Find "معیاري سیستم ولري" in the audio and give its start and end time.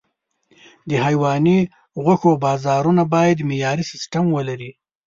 3.49-4.71